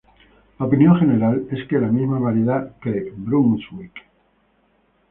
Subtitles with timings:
[0.57, 4.01] La opinión general es que es la misma variedad que 'Brunswick'.